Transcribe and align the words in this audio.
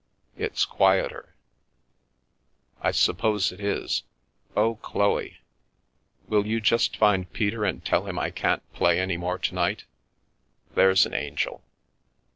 It's 0.35 0.65
quieter."" 0.65 1.35
I 2.81 2.89
suppose 2.89 3.51
it 3.51 3.59
is. 3.59 4.01
Oh, 4.55 4.77
Chloe, 4.77 5.37
will 6.27 6.47
you 6.47 6.59
just 6.59 6.97
find 6.97 7.31
Peter 7.31 7.63
and 7.63 7.85
tell 7.85 8.07
him 8.07 8.17
I 8.17 8.31
can't 8.31 8.63
play 8.73 8.99
any 8.99 9.17
more 9.17 9.37
to 9.37 9.53
night? 9.53 9.83
There's 10.73 11.05
an 11.05 11.13
angel." 11.13 11.61